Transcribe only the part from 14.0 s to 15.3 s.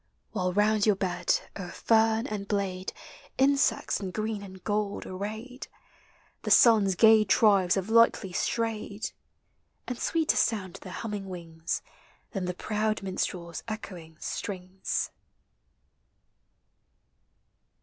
strings.